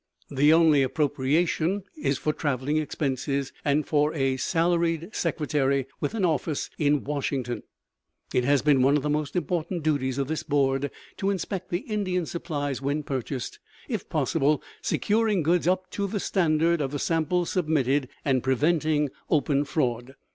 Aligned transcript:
The 0.31 0.51
only 0.51 0.81
appropriation 0.81 1.83
is 1.95 2.17
for 2.17 2.33
travelling 2.33 2.77
expenses 2.77 3.53
and 3.63 3.85
for 3.85 4.11
a 4.15 4.35
salaried 4.37 5.13
secretary 5.13 5.85
with 5.99 6.15
an 6.15 6.25
office 6.25 6.71
in 6.79 7.03
Washington. 7.03 7.61
It 8.33 8.43
has 8.43 8.63
been 8.63 8.81
one 8.81 8.97
of 8.97 9.03
the 9.03 9.29
important 9.37 9.83
duties 9.83 10.17
of 10.17 10.27
this 10.27 10.41
Board 10.41 10.89
to 11.17 11.29
inspect 11.29 11.69
the 11.69 11.81
Indian 11.81 12.25
supplies 12.25 12.81
when 12.81 13.03
purchased, 13.03 13.59
if 13.87 14.09
possible 14.09 14.63
securing 14.81 15.43
goods 15.43 15.67
up 15.67 15.91
to 15.91 16.07
the 16.07 16.19
standard 16.19 16.81
of 16.81 16.89
the 16.89 16.97
samples 16.97 17.51
submitted 17.51 18.09
and 18.25 18.41
preventing 18.41 19.11
open 19.29 19.65
fraud. 19.65 20.15